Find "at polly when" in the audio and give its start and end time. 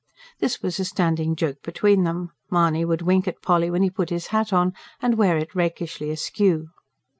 3.27-3.83